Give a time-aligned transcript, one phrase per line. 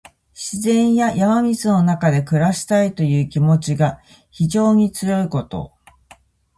[0.33, 5.73] 自然や山水の中で暮らしたいという気持ちが非常に強いこと。